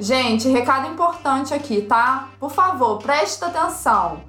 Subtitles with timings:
[0.00, 2.30] Gente, recado importante aqui, tá?
[2.40, 4.22] Por favor, presta atenção.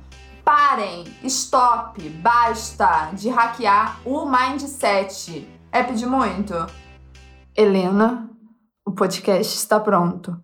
[0.44, 5.47] Parem, stop, basta de hackear o mindset.
[5.72, 6.54] É pedir muito?
[7.56, 8.29] Helena,
[8.86, 10.38] o podcast está pronto.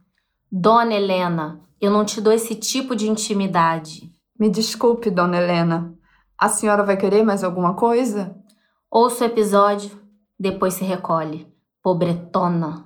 [0.50, 4.10] Dona Helena, eu não te dou esse tipo de intimidade.
[4.40, 5.94] Me desculpe, dona Helena.
[6.38, 8.34] A senhora vai querer mais alguma coisa?
[8.90, 9.92] Ouça o episódio,
[10.40, 11.54] depois se recolhe.
[11.84, 12.86] Pobretona.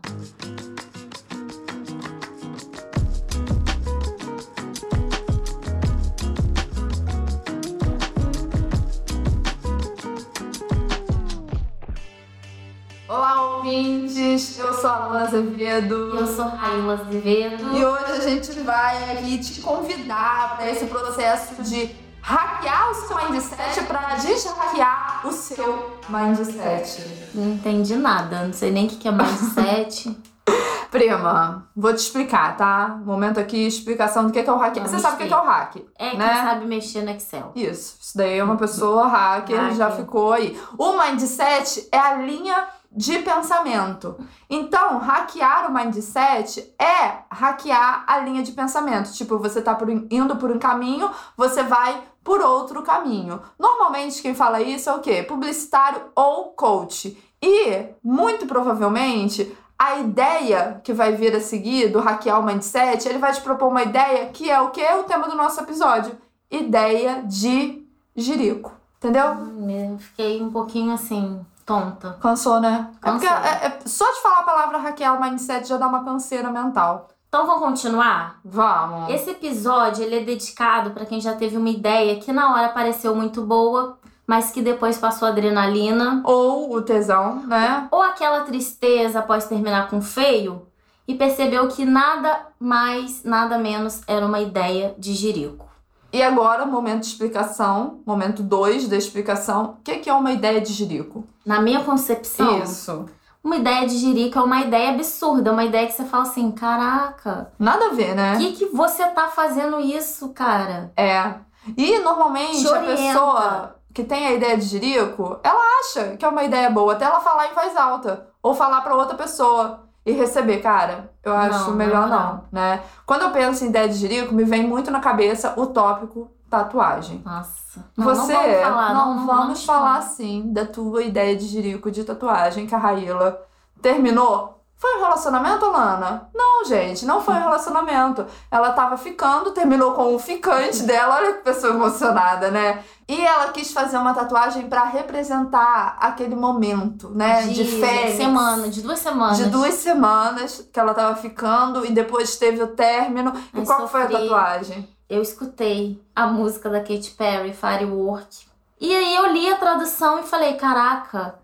[13.71, 14.59] Ouvintes!
[14.59, 15.95] Eu sou a Lula Azevedo.
[16.17, 17.77] Eu sou Raíla Azevedo.
[17.77, 21.89] E hoje a gente vai aqui te convidar para esse processo de
[22.21, 27.30] hackear o seu mindset para deshackear o seu mindset.
[27.34, 30.17] Não entendi nada, não sei nem o que é mindset.
[30.91, 32.99] Prima, vou te explicar, tá?
[33.05, 34.75] Momento aqui, explicação do que é o hack.
[34.75, 35.77] Não, Você sabe o que é o hack?
[35.97, 36.44] É quem né?
[36.44, 37.53] sabe mexer no Excel.
[37.55, 39.75] Isso, isso daí é uma pessoa hacker, Hacker.
[39.77, 40.59] já ficou aí.
[40.77, 44.17] O mindset é a linha de pensamento.
[44.50, 49.11] Então, hackear o mindset é hackear a linha de pensamento.
[49.14, 53.42] Tipo, você tá um- indo por um caminho, você vai por outro caminho.
[53.58, 55.23] Normalmente, quem fala isso é o quê?
[55.23, 57.17] Publicitário ou coach.
[57.42, 63.17] E, muito provavelmente, a ideia que vai vir a seguir do hackear o mindset, ele
[63.17, 64.83] vai te propor uma ideia que é o que?
[64.83, 66.16] O tema do nosso episódio.
[66.52, 67.83] Ideia de
[68.16, 68.73] jirico.
[68.98, 69.31] Entendeu?
[69.31, 71.44] Hum, Eu fiquei um pouquinho assim,
[71.80, 72.17] tonta.
[72.22, 72.89] Cansou, né?
[73.03, 73.45] É porque Cansou.
[73.45, 74.77] é- é- só de falar a palavra
[75.14, 77.08] o mindset já dá uma canseira mental.
[77.27, 78.39] Então vamos continuar?
[78.44, 79.14] Vamos.
[79.14, 83.16] Esse episódio ele é dedicado para quem já teve uma ideia que na hora pareceu
[83.16, 87.88] muito boa, mas que depois passou adrenalina, Ou o tesão, né?
[87.89, 90.67] ou aquela tristeza após terminar com feio
[91.08, 95.70] e percebeu que nada mais, nada menos era uma ideia de jirico.
[96.14, 99.77] E agora, momento de explicação, momento 2 da explicação.
[99.80, 101.23] O que que é uma ideia de jirico?
[101.45, 103.05] Na minha concepção, Isso.
[103.44, 107.52] uma ideia de jirico é uma ideia absurda, uma ideia que você fala assim, caraca,
[107.58, 108.38] Nada a ver, né?
[108.38, 110.92] que que você tá fazendo isso, cara?
[110.98, 111.33] É.
[111.77, 116.27] E normalmente Te a pessoa que tem a ideia de jirico, ela acha que é
[116.27, 118.27] uma ideia boa, até ela falar em voz alta.
[118.44, 121.12] Ou falar pra outra pessoa e receber, cara.
[121.23, 122.82] Eu acho Não, melhor não, não, né?
[123.06, 127.22] Quando eu penso em ideia de jirico, me vem muito na cabeça o tópico tatuagem.
[127.23, 127.86] Nossa.
[127.95, 132.04] Não, Você, não vamos falar, não, vamos falar sim da tua ideia de jirico de
[132.04, 133.42] tatuagem que a Raíla
[133.81, 134.61] terminou.
[134.81, 136.27] Foi um relacionamento, Lana?
[136.33, 138.25] Não, gente, não foi um relacionamento.
[138.50, 142.83] Ela tava ficando, terminou com o ficante dela, olha que pessoa emocionada, né?
[143.07, 147.44] E ela quis fazer uma tatuagem pra representar aquele momento, né?
[147.44, 148.18] De, férias.
[148.18, 149.38] semana, de duas semanas.
[149.38, 153.33] De duas semanas que ela tava ficando e depois teve o término.
[153.53, 154.24] E Ai, qual que foi a sofri.
[154.24, 154.89] tatuagem?
[155.07, 158.47] Eu escutei a música da Katy Perry, Firework.
[158.80, 161.36] E aí eu li a tradução e falei, caraca,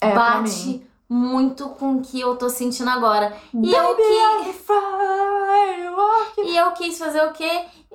[0.00, 0.86] É, bate.
[1.08, 3.32] Muito com o que eu tô sentindo agora.
[3.52, 6.40] E eu, Baby, que, I'm firework.
[6.42, 7.50] e eu quis fazer o quê?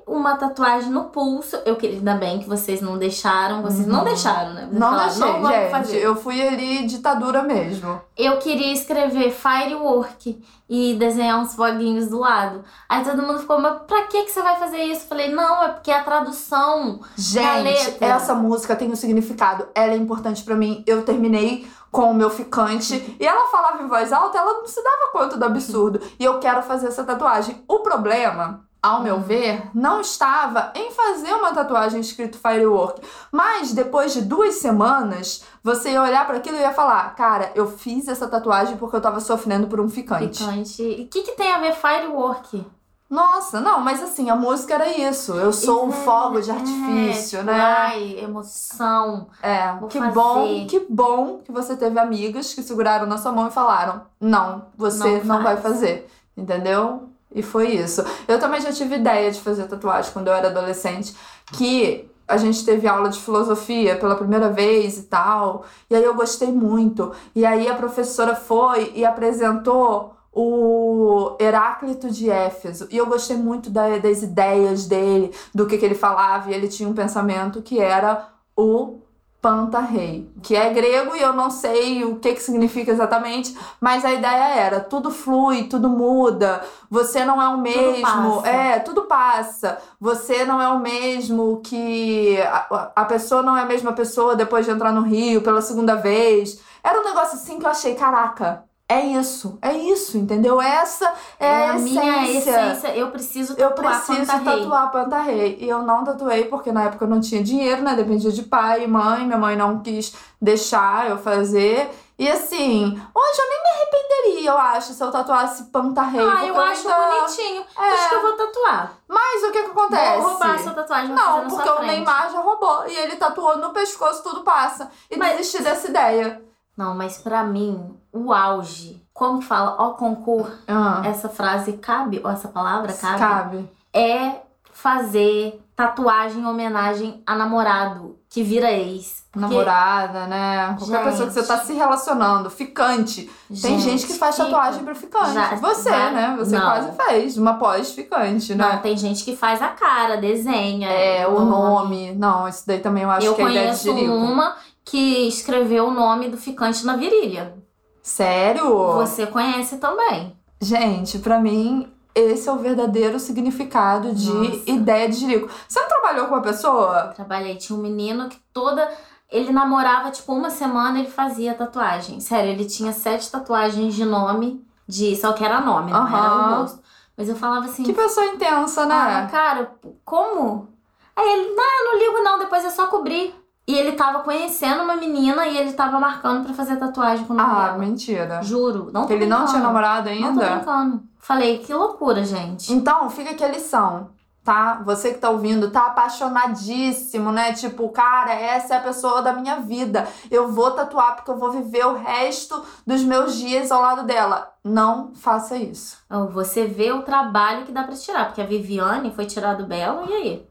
[0.06, 1.56] Uma tatuagem no pulso.
[1.64, 3.62] Eu queria, ainda bem que vocês não deixaram.
[3.62, 4.04] Vocês não Uhum.
[4.04, 4.62] deixaram, né?
[4.62, 5.70] Vocês Não falaram, deixei, vamos gente.
[5.70, 5.98] fazer.
[5.98, 8.00] Eu fui ali ditadura mesmo.
[8.16, 12.64] Eu queria escrever Firework e desenhar uns foguinhos do lado.
[12.88, 15.02] Aí todo mundo ficou, mas pra que, que você vai fazer isso?
[15.02, 17.00] Eu falei, não, é porque a tradução.
[17.16, 19.68] Gente, essa música tem um significado.
[19.74, 20.82] Ela é importante pra mim.
[20.86, 24.82] Eu terminei com o meu ficante e ela falava em voz alta, ela não se
[24.82, 26.00] dava conta do absurdo.
[26.18, 27.62] E eu quero fazer essa tatuagem.
[27.66, 29.22] O problema, ao meu Hum.
[29.22, 33.02] ver, não estava em fazer uma tatuagem escrito Firework.
[33.30, 37.66] Mas depois de duas semanas, você ia olhar pra aquilo e ia falar: Cara, eu
[37.70, 40.38] fiz essa tatuagem porque eu tava sofrendo por um ficante.
[40.44, 40.82] Picante.
[40.82, 42.64] E o que, que tem a ver Firework?
[43.10, 45.32] Nossa, não, mas assim, a música era isso.
[45.34, 47.60] Eu sou um fogo de artifício, É, né?
[47.60, 49.26] Ai, emoção.
[49.42, 50.12] É, Vou que fazer.
[50.14, 54.66] bom, que bom que você teve amigas que seguraram na sua mão e falaram: não,
[54.76, 56.08] você não, Não vai faz." fazer.
[56.36, 57.08] Entendeu?
[57.34, 58.04] E foi isso.
[58.28, 61.14] Eu também já tive ideia de fazer tatuagem quando eu era adolescente,
[61.52, 65.64] que a gente teve aula de filosofia pela primeira vez e tal.
[65.90, 67.10] E aí eu gostei muito.
[67.34, 72.86] E aí a professora foi e apresentou o Heráclito de Éfeso.
[72.90, 76.50] E eu gostei muito da- das ideias dele, do que, que ele falava.
[76.50, 78.98] E ele tinha um pensamento que era o
[79.42, 84.12] Pantarrei, que é grego e eu não sei o que, que significa exatamente, mas a
[84.12, 88.02] ideia era: tudo flui, tudo muda, você não é o mesmo,
[88.36, 88.48] passa.
[88.48, 92.36] é, tudo passa, você não é o mesmo que.
[92.42, 95.94] A, a pessoa não é a mesma pessoa depois de entrar no Rio pela segunda
[95.96, 96.60] vez.
[96.84, 100.60] Era um negócio assim que eu achei, caraca, é isso, é isso, entendeu?
[100.60, 102.50] Essa é, É a a minha essência.
[102.72, 102.88] essência.
[102.96, 104.60] Eu preciso Eu tatuar preciso Panta Rei.
[104.62, 105.58] tatuar Panta Rei.
[105.60, 107.94] E eu não tatuei porque na época eu não tinha dinheiro, né?
[107.94, 109.24] Dependia de pai e mãe.
[109.24, 111.90] Minha mãe não quis deixar eu fazer.
[112.18, 112.84] E assim,
[113.14, 116.20] hoje eu nem me arrependeria, eu acho, se eu tatuasse Panta Rei.
[116.20, 117.64] Ah, eu acho ainda- bonitinho.
[117.78, 117.92] É.
[117.92, 118.92] Acho que eu vou tatuar.
[119.08, 120.20] Mas o que que acontece?
[120.20, 121.82] Vou roubar a sua tatuagem, Não, porque o.
[121.82, 122.86] Neymar já roubou.
[122.88, 124.90] E ele tatuou no pescoço, tudo passa.
[125.10, 126.42] E Mas- desisti dessa ideia.
[126.76, 132.30] Não, mas pra mim, o auge, como fala, ó concurso, Ah, essa frase cabe, ou
[132.30, 133.70] essa palavra cabe, cabe.
[133.92, 134.42] é
[134.72, 139.20] fazer tatuagem em homenagem a namorado que vira ex.
[139.32, 140.74] Porque, Namorada, né?
[140.76, 141.66] Qualquer pessoa que você tá Gente.
[141.66, 143.30] se relacionando, ficante.
[143.62, 144.48] Tem gente que faz fica.
[144.48, 145.32] tatuagem pra ficante.
[145.32, 146.34] Já- você, já- né?
[146.38, 146.64] Você não.
[146.66, 148.72] quase fez uma pós-ficante, né?
[148.72, 150.88] Não, tem gente que faz a cara, desenha.
[150.88, 152.12] É, o nome.
[152.12, 154.12] Não, isso daí também eu acho Eu que é ideia de conheço jirico.
[154.14, 157.54] uma que escreveu o nome do ficante na virilha.
[158.02, 158.94] Sério?
[158.94, 160.36] Você conhece também.
[160.60, 164.70] Gente, pra mim, esse é o verdadeiro significado de Nossa.
[164.70, 165.48] ideia de jirico.
[165.68, 167.12] Você não trabalhou com uma pessoa?
[167.14, 168.88] Trabalhei, tinha um menino que toda.
[169.30, 172.18] Ele namorava, tipo, uma semana ele fazia tatuagem.
[172.20, 176.56] Sério, ele tinha sete tatuagens de nome, de só que era nome, não era Aham.
[176.56, 176.80] o rosto.
[177.16, 179.28] Mas eu falava assim, Que pessoa intensa, ah, né?
[179.30, 179.72] cara,
[180.04, 180.68] como?
[181.14, 183.34] Aí ele, não, não ligo não, depois é só cobrir.
[183.66, 187.66] E ele tava conhecendo uma menina e ele tava marcando pra fazer tatuagem com Ah,
[187.68, 187.78] dela.
[187.78, 188.42] mentira.
[188.42, 189.50] Juro, não tô Ele não brincando.
[189.52, 190.50] tinha namorado Não tô ainda?
[190.56, 191.02] brincando.
[191.18, 192.72] Falei, que loucura, gente.
[192.72, 194.08] Então, fica aqui a lição,
[194.42, 194.80] tá?
[194.84, 197.52] Você que tá ouvindo, tá apaixonadíssimo, né?
[197.52, 200.08] Tipo, cara, essa é a pessoa da minha vida.
[200.30, 204.50] Eu vou tatuar porque eu vou viver o resto dos meus dias ao lado dela.
[204.64, 205.98] Não faça isso.
[206.32, 210.08] Você vê o trabalho que dá pra tirar, porque a Viviane foi tirar do Belo,
[210.08, 210.50] e aí?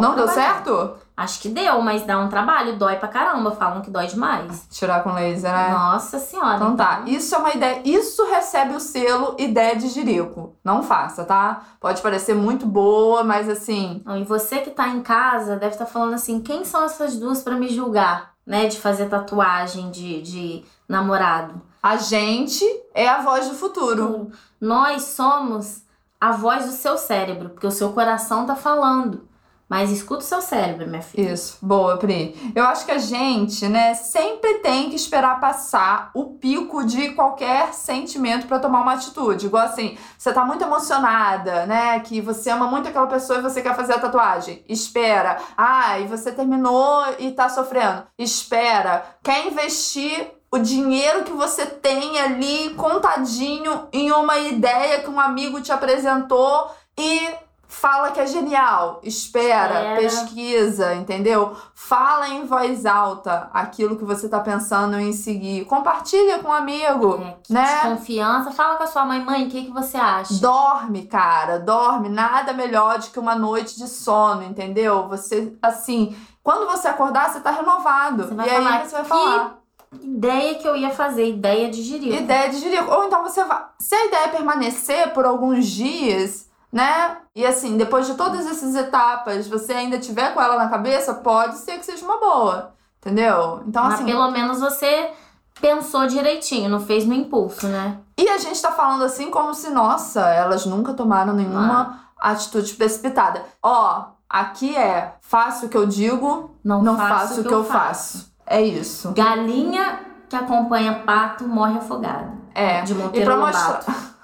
[0.00, 0.94] Não deu certo?
[1.16, 3.50] Acho que deu, mas dá um trabalho, dói pra caramba.
[3.52, 4.66] Falam que dói demais.
[4.70, 5.70] Tirar com laser, né?
[5.70, 6.56] Nossa senhora.
[6.56, 10.54] Então tá, isso é uma ideia, isso recebe o selo ideia de jirico.
[10.62, 11.62] Não faça, tá?
[11.80, 15.86] Pode parecer muito boa, mas assim, Não, E você que tá em casa deve estar
[15.86, 18.66] falando assim: quem são essas duas pra me julgar, né?
[18.66, 21.62] De fazer tatuagem de, de namorado.
[21.82, 22.62] a gente
[22.94, 24.30] é a voz do futuro.
[24.60, 25.82] Nós somos
[26.20, 29.25] a voz do seu cérebro, porque o seu coração tá falando.
[29.68, 31.32] Mas escuta o seu cérebro, minha filha.
[31.32, 32.52] Isso, boa, Pri.
[32.54, 37.74] Eu acho que a gente, né, sempre tem que esperar passar o pico de qualquer
[37.74, 39.46] sentimento pra tomar uma atitude.
[39.46, 43.60] Igual assim, você tá muito emocionada, né, que você ama muito aquela pessoa e você
[43.60, 44.64] quer fazer a tatuagem.
[44.68, 45.38] Espera.
[45.56, 48.04] Ah, e você terminou e tá sofrendo.
[48.16, 49.04] Espera.
[49.22, 55.60] Quer investir o dinheiro que você tem ali contadinho em uma ideia que um amigo
[55.60, 57.28] te apresentou e
[57.68, 59.00] fala que é genial.
[59.02, 59.96] Espera, Espera.
[60.00, 61.56] pesquisa, entendeu?
[61.74, 65.64] Fala em voz alta aquilo que você tá pensando em seguir.
[65.64, 67.80] Compartilha com um amigo, É, que né?
[67.82, 68.50] confiança.
[68.50, 70.34] Fala com a sua mãe, mãe, o que, que você acha?
[70.34, 72.08] Dorme, cara, dorme.
[72.08, 75.08] Nada melhor do que uma noite de sono, entendeu?
[75.08, 78.24] Você, assim, quando você acordar, você tá renovado.
[78.28, 79.58] Você vai e aí falar, você vai "Que falar.
[80.02, 82.14] Ideia que eu ia fazer, ideia de jirico.
[82.14, 82.90] Ideia de jirico.
[82.92, 83.64] Ou então você vai.
[83.78, 86.45] Se a ideia permanecer por alguns dias,
[86.76, 87.16] né?
[87.34, 91.56] E assim, depois de todas essas etapas, você ainda tiver com ela na cabeça, pode
[91.56, 92.74] ser que seja uma boa.
[93.00, 93.62] Entendeu?
[93.66, 94.04] Então, Mas assim.
[94.04, 95.10] pelo menos você
[95.58, 97.96] pensou direitinho, não fez no impulso, né?
[98.18, 103.42] E a gente tá falando assim como se, nossa, elas nunca tomaram nenhuma atitude precipitada.
[103.62, 108.30] Ó, aqui é faço o que eu digo, Não, não faço, o que eu faço.
[108.46, 109.12] É isso.
[109.12, 112.32] Galinha que acompanha pato morre afogada.
[112.54, 112.82] É.
[112.82, 113.56] De E Monteiro pra Lobato.
[113.90, 114.15] mostrar.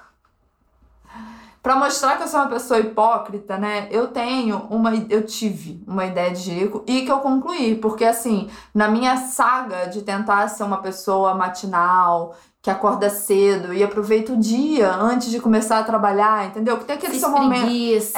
[1.63, 3.87] Pra mostrar que eu sou uma pessoa hipócrita, né?
[3.91, 4.93] Eu tenho uma.
[5.09, 7.77] Eu tive uma ideia de jirico e que eu concluí.
[7.77, 13.83] Porque, assim, na minha saga de tentar ser uma pessoa matinal, que acorda cedo e
[13.83, 16.79] aproveita o dia antes de começar a trabalhar, entendeu?
[16.79, 17.67] Que tem aquele Se seu momento.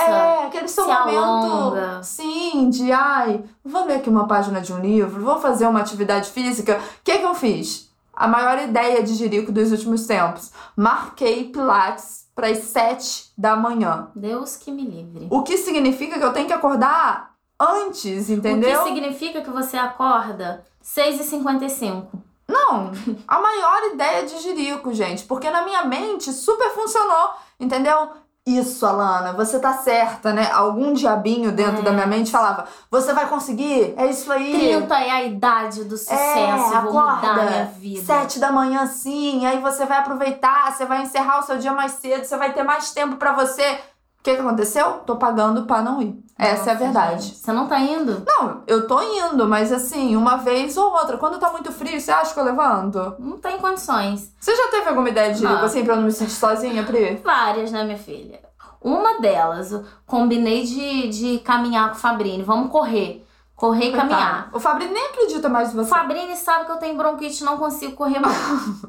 [0.01, 1.19] É, aquele seu se momento.
[1.19, 2.03] alonga.
[2.03, 6.31] Sim, de ai, vou ler aqui uma página de um livro, vou fazer uma atividade
[6.31, 6.79] física.
[6.79, 7.91] O que, que eu fiz?
[8.15, 10.53] A maior ideia de jirico dos últimos tempos.
[10.77, 14.09] Marquei Pilates para as 7 da manhã.
[14.15, 15.29] Deus que me livre.
[15.31, 18.81] O que significa que eu tenho que acordar antes, entendeu?
[18.81, 22.07] O que significa que você acorda 6h55.
[22.47, 22.93] Não,
[23.27, 25.25] a maior ideia de jirico, gente.
[25.25, 28.11] Porque na minha mente super funcionou, entendeu?
[28.47, 30.51] Isso, Alana, você tá certa, né?
[30.53, 31.83] Algum diabinho dentro É.
[31.83, 33.95] da minha mente falava: Você vai conseguir?
[33.97, 34.53] É isso aí.
[34.53, 36.19] 30 é a idade do sucesso.
[36.39, 37.43] É, vou mudar acorda.
[37.43, 38.05] minha vida.
[38.05, 39.47] Sete da manhã, sim.
[39.47, 42.63] Aí você vai aproveitar, você vai encerrar o seu dia mais cedo, você vai ter
[42.63, 43.81] mais tempo pra você.
[44.25, 44.95] Que, que aconteceu?
[45.07, 46.19] Tô pagando pra não ir.
[46.39, 47.23] Essa é a Nossa, verdade.
[47.27, 48.23] gente, Você não tá indo?
[48.27, 51.17] Não, eu tô indo, mas assim, uma vez ou outra.
[51.17, 53.15] Quando tá muito frio, você acha que eu levanto?
[53.21, 54.33] Não tem condições.
[54.41, 55.65] Você já teve alguma ideia de jirico Não.
[55.65, 57.21] assim pra eu não me sentir sozinha, Pri?
[57.23, 58.41] Várias, né, minha filha?
[58.81, 62.43] Uma delas, eu combinei de, de caminhar com o Fabrini.
[62.43, 63.25] Vamos correr.
[63.55, 64.35] Correr e caminhar.
[64.51, 64.57] Coitado.
[64.57, 65.91] O Fabrício nem acredita mais em O você.
[65.91, 68.37] Fabrini sabe que eu tenho bronquite e não consigo correr mais.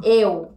[0.03, 0.51] eu.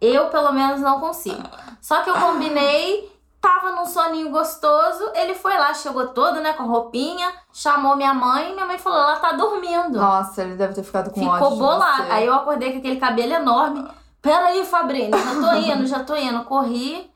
[0.00, 1.42] Eu, pelo menos, não consigo.
[1.82, 5.10] Só que eu combinei, tava num soninho gostoso.
[5.14, 8.52] Ele foi lá, chegou todo, né, com a roupinha, chamou minha mãe.
[8.52, 9.98] Minha mãe falou: ela tá dormindo.
[9.98, 12.06] Nossa, ele deve ter ficado com ódio Ficou bolado.
[12.10, 13.88] Aí eu acordei com aquele cabelo enorme.
[14.20, 16.44] Peraí, Fabrini, já tô indo, já tô indo.
[16.44, 17.10] Corri.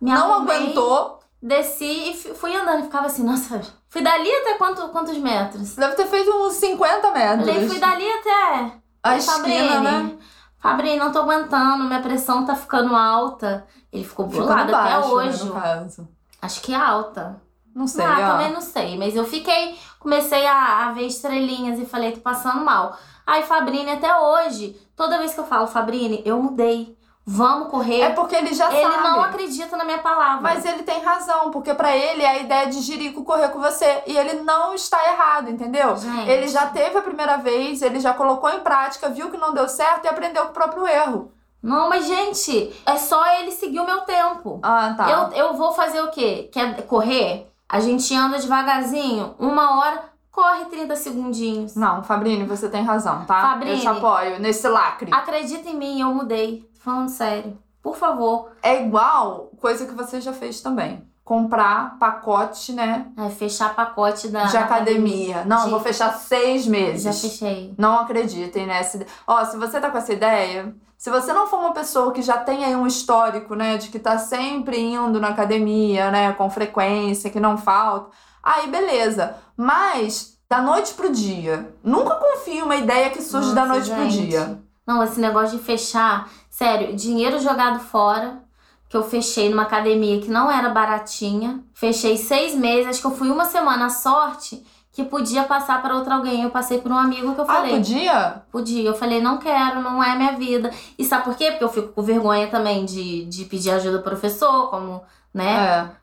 [0.00, 1.18] Me Não arrumei, aguentou.
[1.42, 2.84] Desci e fui andando.
[2.84, 3.60] Ficava assim, nossa.
[3.88, 5.74] Fui dali até quanto, quantos metros?
[5.74, 7.48] Deve ter feito uns 50 metros.
[7.48, 8.72] Falei, fui dali até.
[9.02, 10.18] A esquina, né?
[10.60, 13.66] Fabrini, não tô aguentando, minha pressão tá ficando alta.
[13.90, 15.44] Ele ficou bolado até baixo, hoje.
[15.50, 16.06] Né.
[16.40, 17.40] Acho que é alta.
[17.74, 18.32] Não sei, ah, ó.
[18.32, 18.98] também não sei.
[18.98, 22.96] Mas eu fiquei, comecei a, a ver estrelinhas e falei, tô passando mal.
[23.26, 26.96] Aí, Fabrini, até hoje, toda vez que eu falo, Fabrini, eu mudei.
[27.32, 28.00] Vamos correr.
[28.00, 29.08] É porque ele já ele sabe.
[29.08, 30.40] não acredita na minha palavra.
[30.40, 34.02] Mas ele tem razão, porque pra ele é a ideia de Jirico correr com você.
[34.04, 35.96] E ele não está errado, entendeu?
[35.96, 36.28] Gente.
[36.28, 39.68] Ele já teve a primeira vez, ele já colocou em prática, viu que não deu
[39.68, 41.30] certo e aprendeu com o próprio erro.
[41.62, 44.58] Não, mas, gente, é só ele seguir o meu tempo.
[44.62, 45.08] Ah, tá.
[45.08, 46.50] Eu, eu vou fazer o quê?
[46.52, 47.48] Quer correr?
[47.68, 51.76] A gente anda devagarzinho, uma hora, corre 30 segundinhos.
[51.76, 53.40] Não, Fabrini, você tem razão, tá?
[53.40, 53.74] Fabrini.
[53.74, 55.12] Eu te apoio nesse lacre.
[55.12, 56.68] Acredita em mim, eu mudei.
[56.80, 57.56] Falando sério.
[57.82, 58.50] Por favor.
[58.62, 61.08] É igual coisa que você já fez também.
[61.24, 65.44] Comprar pacote, né, É, fechar pacote da, de da academia.
[65.44, 67.02] Não, De- vou fechar seis meses.
[67.04, 67.72] Já fechei.
[67.78, 69.06] Não acreditem nessa.
[69.26, 72.36] Ó, se você tá com essa ideia, se você não for uma pessoa que já
[72.38, 77.30] tem aí um histórico, né, de que tá sempre indo na academia, né, com frequência,
[77.30, 78.10] que não falta,
[78.42, 79.36] aí beleza.
[79.56, 83.90] Mas da noite pro dia, nunca confie em uma ideia que surge da Nossa, noite
[83.94, 84.26] pro gente.
[84.30, 84.58] dia.
[84.90, 88.42] Não, esse negócio de fechar, sério, dinheiro jogado fora,
[88.88, 91.60] que eu fechei numa academia que não era baratinha.
[91.72, 95.94] Fechei seis meses, acho que eu fui uma semana, a sorte que podia passar para
[95.94, 96.42] outro alguém.
[96.42, 97.76] Eu passei por um amigo que eu Ah, falei.
[97.76, 98.42] podia?
[98.50, 98.82] Podia.
[98.88, 100.72] Eu falei, não quero, não é minha vida.
[100.98, 101.52] E sabe por quê?
[101.52, 105.00] Porque eu fico com vergonha também de, de pedir ajuda do professor, como,
[105.32, 105.54] né?
[105.56, 105.99] É.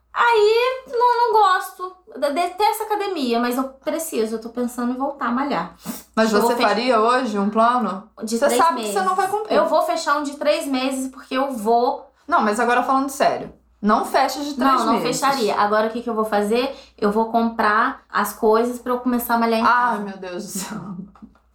[0.90, 1.96] Não, não gosto.
[2.18, 4.36] Detesto academia, mas eu preciso.
[4.36, 5.74] Eu tô pensando em voltar a malhar.
[6.16, 8.08] Mas Eu você faria hoje um plano?
[8.24, 8.92] De Você três sabe meses.
[8.94, 9.54] que você não vai cumprir.
[9.56, 12.10] Eu vou fechar um de três meses porque eu vou.
[12.26, 13.52] Não, mas agora falando sério.
[13.80, 15.20] Não fecha de três não, não meses.
[15.20, 15.54] fecharia.
[15.54, 16.76] Agora o que, que eu vou fazer?
[16.98, 20.02] Eu vou comprar as coisas pra eu começar a malhar em Ai, casa.
[20.02, 20.78] meu Deus do céu.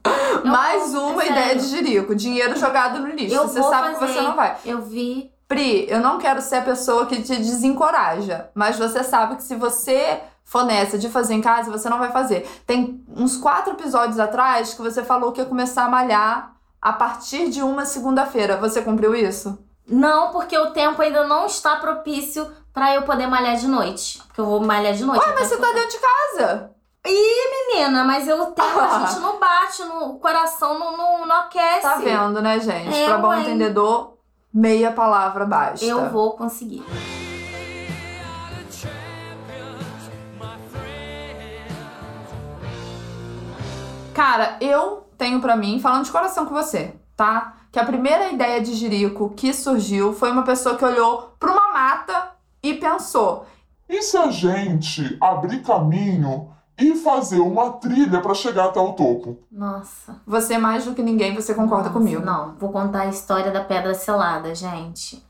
[0.05, 1.61] Eu Mais vou- uma é ideia sério.
[1.61, 2.15] de jirico.
[2.15, 3.35] Dinheiro jogado no lixo.
[3.35, 4.13] Eu você sabe que fazer.
[4.13, 4.55] você não vai.
[4.65, 5.31] Eu vi.
[5.53, 8.49] Pri, eu não quero ser a pessoa que te desencoraja.
[8.55, 12.11] Mas você sabe que se você for nessa de fazer em casa, você não vai
[12.11, 12.49] fazer.
[12.65, 17.49] Tem uns quatro episódios atrás que você falou que ia começar a malhar a partir
[17.49, 18.57] de uma segunda-feira.
[18.57, 19.57] Você cumpriu isso?
[19.87, 24.17] Não, porque o tempo ainda não está propício pra eu poder malhar de noite.
[24.23, 25.23] Porque eu vou malhar de noite.
[25.23, 26.71] Ué, mas você então tá dentro de casa.
[27.05, 31.81] Menina, mas eu tempo, a gente não bate, no, o coração não, não, não aquece.
[31.81, 32.95] Tá vendo, né, gente?
[32.95, 33.41] É, pra bom ué.
[33.41, 34.12] entendedor,
[34.53, 35.83] meia palavra basta.
[35.83, 36.83] Eu vou conseguir.
[44.13, 47.55] Cara, eu tenho pra mim, falando de coração com você, tá?
[47.71, 51.73] Que a primeira ideia de Jirico que surgiu foi uma pessoa que olhou pra uma
[51.73, 52.29] mata
[52.61, 53.47] e pensou:
[53.89, 59.37] E se a gente abrir caminho e fazer uma trilha para chegar até o topo?
[59.51, 60.21] Nossa.
[60.25, 62.25] você mais do que ninguém, você concorda Nossa, comigo.
[62.25, 65.23] Não, vou contar a história da pedra selada, gente.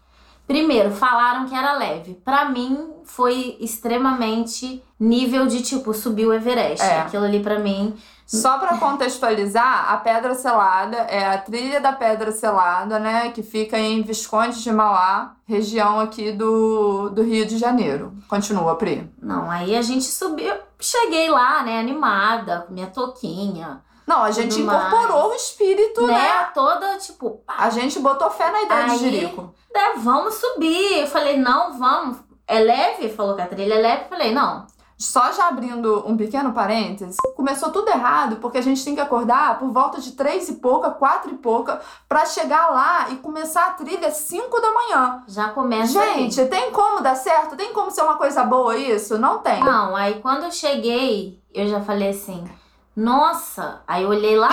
[0.47, 2.15] Primeiro, falaram que era leve.
[2.15, 6.85] Pra mim, foi extremamente nível de tipo subir o Everest.
[6.85, 7.01] É.
[7.01, 7.95] Aquilo ali pra mim.
[8.25, 13.29] Só pra contextualizar, a Pedra Selada é a trilha da Pedra Selada, né?
[13.31, 18.13] Que fica em Visconde de Mauá, região aqui do, do Rio de Janeiro.
[18.27, 19.11] Continua, Pri.
[19.21, 20.53] Não, aí a gente subiu.
[20.79, 24.87] Cheguei lá, né, animada, com minha toquinha, Não, a gente Tudo mais.
[24.87, 26.13] incorporou o espírito, né?
[26.13, 26.49] né?
[26.53, 29.53] Toda, tipo, pá, A gente botou fé na ideia de Aí- Jirico.
[29.73, 30.99] né, vamos subir.
[31.01, 32.17] Eu falei, não, vamos.
[32.45, 33.07] É leve?
[33.09, 34.03] Falou que a trilha é leve.
[34.03, 34.67] Eu falei, não.
[35.03, 39.59] Só já abrindo um pequeno parênteses, começou tudo errado porque a gente tem que acordar
[39.59, 43.71] por volta de três e pouca, quatro e pouca, pra chegar lá e começar a
[43.71, 45.23] trilha às cinco da manhã.
[45.27, 46.29] Já começa aí.
[46.29, 47.57] Gente, tem como dar certo?
[47.57, 49.17] Tem como ser uma coisa boa isso?
[49.17, 49.61] Não tem.
[49.61, 52.49] Não, aí quando eu cheguei, eu já falei assim,
[52.95, 54.51] nossa, aí eu olhei lá.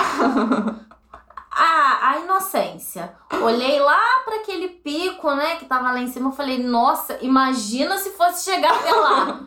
[1.49, 3.13] ah, a inocência.
[3.41, 7.97] Olhei lá para aquele pico, né, que tava lá em cima, eu falei, nossa, imagina
[7.97, 9.39] se fosse chegar até lá.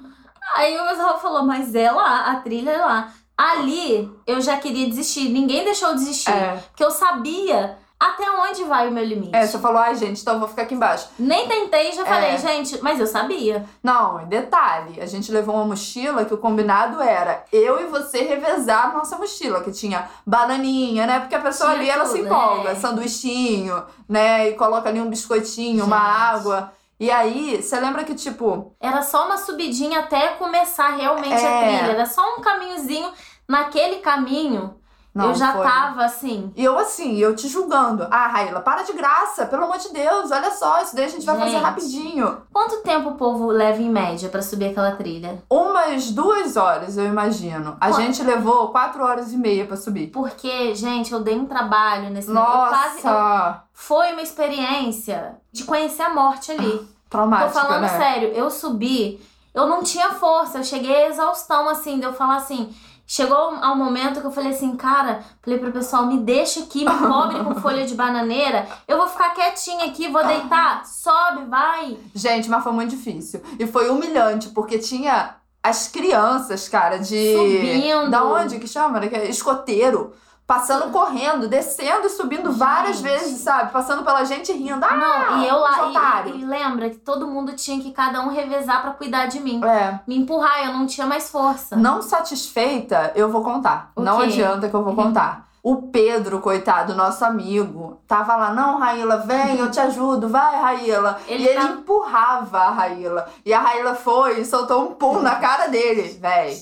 [0.55, 3.13] Aí o pessoal falou, mas é lá, a trilha é lá.
[3.37, 6.31] Ali eu já queria desistir, ninguém deixou eu desistir.
[6.31, 6.63] É.
[6.69, 9.35] Porque eu sabia até onde vai o meu limite.
[9.35, 11.09] É, você falou, ai, gente, então eu vou ficar aqui embaixo.
[11.19, 12.39] Nem tentei, já falei, É.
[12.39, 13.65] gente, mas eu sabia.
[13.83, 18.91] Não, detalhe, a gente levou uma mochila que o combinado era eu e você revezar
[18.91, 21.21] a nossa mochila, que tinha bananinha, né?
[21.21, 22.75] Porque a pessoa Tinha ali, ela se empolga, é.
[22.75, 24.51] sanduichinho, né?
[24.51, 26.39] E coloca ali um biscoitinho, uma Gente.
[26.39, 26.73] água.
[26.99, 31.79] E aí, você lembra que, tipo, Era só uma subidinha até começar realmente a É.
[31.79, 31.93] trilha.
[31.93, 33.13] Era só um caminhozinho.
[33.49, 34.81] Naquele caminho,
[35.15, 35.63] não eu já foi.
[35.65, 36.53] tava assim.
[36.57, 38.07] E eu assim, eu te julgando.
[38.11, 41.25] Ah, Raíla, para de graça, pelo amor de Deus, olha só, isso daí a gente
[41.25, 41.63] vai fazer Gente.
[41.63, 42.39] rapidinho.
[42.53, 45.43] Quanto tempo o povo leva em média pra subir aquela trilha?
[45.49, 47.77] Umas duas horas, eu imagino.
[47.81, 48.01] A Quanto?
[48.03, 50.09] gente levou quatro horas e meia pra subir.
[50.09, 52.53] Porque, gente, eu dei um trabalho nesse negócio.
[52.63, 56.71] Eu quase- Nossa, Foi uma experiência de conhecer a morte ali.
[56.79, 56.87] Tô
[57.19, 57.89] traumática, falando né?
[57.89, 59.21] sério, eu subi,
[59.55, 62.75] eu não tinha força, eu cheguei à exaustão, assim, de eu falar assim.
[63.07, 66.99] Chegou ao momento que eu falei assim, cara, falei pro pessoal, me deixa aqui, me
[67.07, 71.99] cobre com folha de bananeira, eu vou ficar quietinha aqui, vou deitar, sobe, vai.
[72.15, 73.43] Gente, mas foi muito difícil.
[73.59, 77.35] E foi humilhante, porque tinha as crianças, cara, de.
[77.35, 78.11] Subindo.
[78.11, 79.03] Da onde que chama?
[79.05, 80.13] É Escoteiro.
[80.47, 83.05] Passando correndo, descendo e subindo várias Gente.
[83.05, 83.73] vezes, sabe?
[83.73, 84.85] Passando pela gente rindo.
[84.85, 88.29] Ah, não, e eu lá, e- e, lembra que todo mundo tinha que cada um
[88.29, 89.65] revezar pra cuidar de mim.
[89.65, 89.99] É.
[90.07, 91.77] Me empurrar, eu não tinha mais força.
[91.77, 93.91] Não satisfeita, eu vou contar.
[93.97, 95.49] O não adianta que eu vou contar.
[95.63, 101.19] O Pedro, coitado, nosso amigo, tava lá, não, Raíla, vem, eu te ajudo, vai, Raíla.
[101.27, 103.27] Ele e ele tava- empurrava a Raíla.
[103.47, 106.55] E a Raíla foi e soltou um pum na cara dele, véi.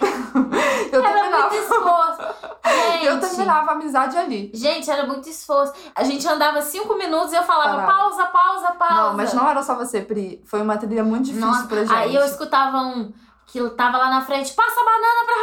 [0.00, 1.50] Eu Era terminava.
[1.50, 2.34] muito esforço.
[2.64, 4.50] Gente, Eu terminava a amizade ali.
[4.54, 5.72] Gente, era muito esforço.
[5.94, 7.92] A gente andava cinco minutos e eu falava Parava.
[7.92, 8.94] pausa, pausa, pausa.
[8.94, 10.42] Não, mas não era só você, Pri.
[10.46, 11.92] Foi uma trilha muito difícil Nossa, pra gente.
[11.92, 13.12] Aí eu escutava um
[13.54, 15.34] que tava lá na frente, passa a banana pra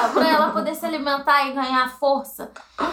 [0.00, 2.50] Raíla, pra ela poder se alimentar e ganhar força.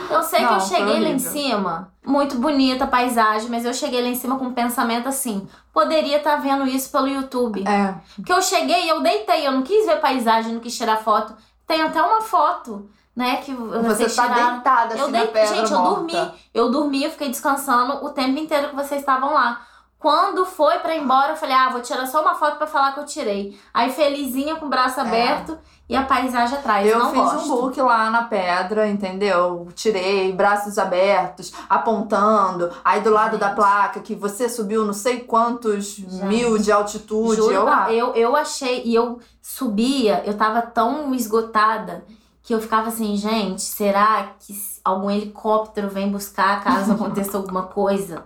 [0.08, 3.66] Eu sei que Não, eu foi cheguei lá em cima, muito bonita a paisagem, mas
[3.66, 7.64] eu cheguei lá em cima com um pensamento assim, poderia estar vendo isso pelo YouTube.
[7.68, 11.34] É, Porque eu cheguei eu deitei, eu não quis ver paisagem, não quis tirar foto.
[11.66, 14.52] Tem até uma foto, né, que você tá tiraram.
[14.54, 15.96] deitada assim Eu na dei, pedra gente, eu morta.
[15.96, 16.32] dormi.
[16.54, 19.60] Eu dormi, eu fiquei descansando o tempo inteiro que vocês estavam lá.
[20.00, 22.94] Quando foi pra ir embora, eu falei, ah, vou tirar só uma foto pra falar
[22.94, 23.60] que eu tirei.
[23.74, 25.58] Aí felizinha com o braço aberto
[25.90, 26.86] e a paisagem atrás.
[26.86, 26.94] É.
[26.94, 27.40] Eu não fiz gosto.
[27.40, 29.68] um book lá na pedra, entendeu?
[29.74, 32.72] Tirei braços abertos, apontando.
[32.86, 33.40] Aí do lado Gente.
[33.40, 37.38] da placa que você subiu não sei quantos mil de altitude.
[37.38, 42.06] Juro, eu eu, eu achei, e eu subia, eu tava tão esgotada
[42.44, 48.24] que eu ficava assim, gente, será que algum helicóptero vem buscar caso aconteça alguma coisa?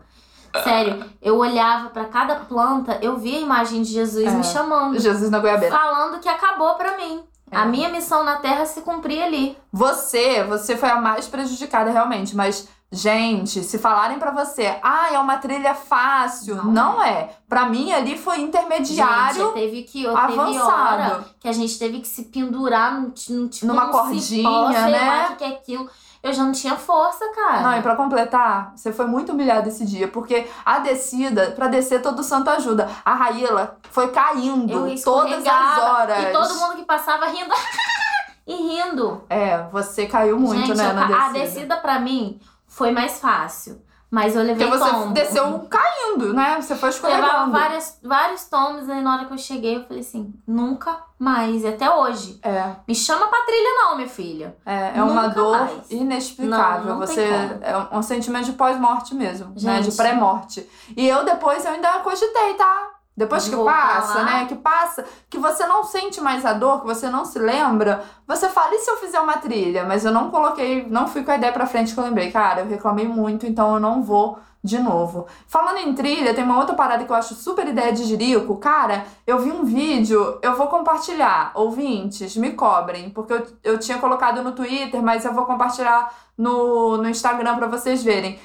[0.64, 4.32] Sério, eu olhava pra cada planta, eu via a imagem de Jesus É.
[4.32, 5.00] me chamando.
[5.00, 5.76] Jesus na goiabeira.
[5.76, 7.24] falando que acabou pra mim.
[7.52, 7.58] É.
[7.58, 9.58] A minha missão na Terra se cumpria ali.
[9.74, 15.20] Você, você foi a mais prejudicada realmente, mas gente, se falarem pra você, ah, é
[15.20, 17.30] uma trilha fácil, Não não, é.
[17.50, 21.26] Pra mim ali foi intermediário, Gente, teve que eu teve avançado.
[21.40, 24.72] que a gente teve que se pendurar num, ti- num tipo Numa num cordinha, cipó,
[24.72, 25.00] sei né?
[25.10, 25.90] lá o que, que é aquilo.
[26.24, 27.62] Eu já não tinha força, cara.
[27.62, 32.02] Não, e pra completar, você foi muito humilhada esse dia, porque a descida, pra descer
[32.02, 32.88] todo santo ajuda.
[33.04, 36.24] A Raíla foi caindo eu todas as horas.
[36.24, 37.54] E todo mundo que passava rindo.
[38.46, 39.24] e rindo.
[39.30, 41.26] É, você caiu muito, gente, né, na descida.
[41.26, 43.82] a descida pra mim foi mais fácil.
[44.12, 45.14] Mas eu levei Porque você tombo.
[45.14, 46.60] desceu caindo, né?
[46.62, 47.52] Você foi Levava escorregando.
[47.54, 51.64] várias, vários tombos e na hora que eu cheguei eu falei assim, nunca mais.
[51.64, 52.38] E até hoje.
[52.44, 54.58] É, Me chama pra trilha não, minha filha.
[54.66, 55.90] é, é uma dor mais.
[55.90, 56.84] inexplicável.
[56.92, 59.80] Não, não você é um- sentimento de pós-morte mesmo, né?
[59.80, 59.96] De Gente.
[59.96, 60.70] pré-morte.
[60.98, 62.90] E eu depois eu ainda cogitei, tá?
[63.22, 64.26] Depois que passa, falar.
[64.26, 64.46] né?
[64.46, 68.50] Que passa, que você não sente mais a dor, que você não se lembra, você
[68.50, 69.84] fala, e se eu fizer uma trilha?
[69.84, 72.32] Mas eu não coloquei, não fui com a ideia pra frente que eu lembrei.
[72.32, 75.28] Cara, eu reclamei muito, então eu não vou de novo.
[75.48, 78.58] Falando em trilha, tem uma outra parada que eu acho super ideia de Jerico.
[78.58, 81.52] Cara, eu vi um vídeo, eu vou compartilhar.
[81.54, 86.98] Ouvintes, me cobrem, porque eu, eu tinha colocado no Twitter, mas eu vou compartilhar no,
[86.98, 88.40] no Instagram pra vocês verem.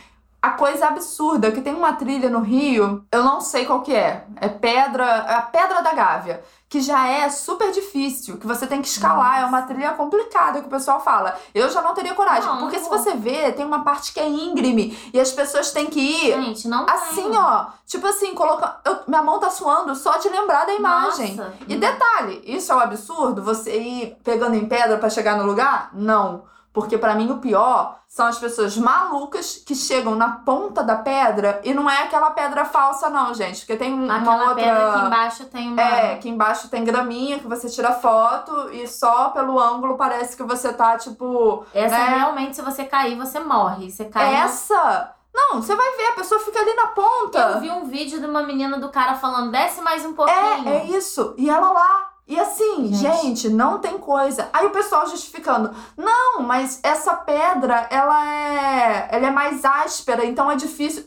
[0.46, 4.24] A coisa absurda, que tem uma trilha no Rio, eu não sei qual que é.
[4.40, 8.80] É pedra, é a Pedra da Gávea, que já é super difícil, que você tem
[8.80, 11.36] que escalar, é uma trilha complicada que o pessoal fala.
[11.52, 12.98] Eu já não teria coragem, Não, porque não se vou.
[12.98, 16.68] você vê, tem uma parte que é íngreme e as pessoas têm que ir Gente,
[16.68, 17.38] não assim, tem.
[17.38, 21.34] ó, tipo assim, coloca, eu- minha mão tá suando só de lembrar da imagem.
[21.34, 21.54] Nossa.
[21.66, 23.42] E detalhe, isso é um absurdo?
[23.42, 25.90] Você ir pegando em pedra pra chegar no lugar?
[25.92, 26.44] Não.
[26.76, 31.58] Porque pra mim o pior são as pessoas malucas que chegam na ponta da pedra
[31.64, 33.60] e não é aquela pedra falsa, não, gente.
[33.60, 34.54] Porque tem uma Aquela outra.
[34.56, 35.80] pedra aqui embaixo tem uma.
[35.80, 40.42] É, que embaixo tem graminha que você tira foto e só pelo ângulo parece que
[40.42, 41.64] você tá, tipo.
[41.72, 42.16] Essa né?
[42.18, 43.90] realmente, se você cair, você morre.
[43.90, 44.26] Você cai.
[44.30, 45.14] no- Essa!
[45.34, 47.38] Não, você vai ver, a pessoa fica ali na ponta.
[47.38, 50.68] Eu vi um vídeo de uma menina do cara falando, desce mais um pouquinho.
[50.68, 51.34] É, é isso.
[51.38, 52.10] E ela lá.
[52.28, 52.96] E assim, Gente.
[53.42, 53.48] gente.
[53.50, 54.48] não tem coisa.
[54.52, 55.70] Aí o pessoal justificando.
[55.96, 59.08] Não, mas essa pedra, ela é.
[59.12, 61.04] Ela é mais áspera, então é difícil.